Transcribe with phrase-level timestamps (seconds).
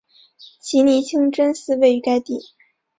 [0.59, 2.39] 奇尼清真寺位于该地。